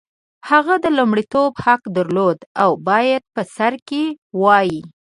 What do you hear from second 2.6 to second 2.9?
او